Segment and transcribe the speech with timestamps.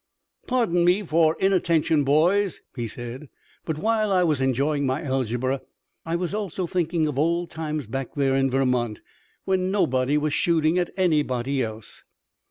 [0.47, 3.29] "Pardon me for inattention, boys," he said,
[3.65, 5.61] "but while I was enjoying my algebra
[6.07, 9.01] I was also thinking of old times back there in Vermont,
[9.45, 12.03] when nobody was shooting at anybody else."